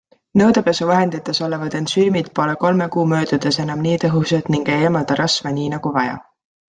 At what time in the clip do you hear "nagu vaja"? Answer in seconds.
5.77-6.17